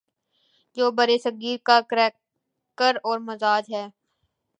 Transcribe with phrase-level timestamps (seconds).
[0.77, 3.85] جو برصغیر کا کریکٹر اور مزاج ہے۔